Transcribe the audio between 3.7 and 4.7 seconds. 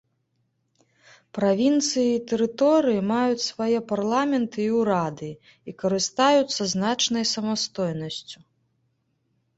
парламенты і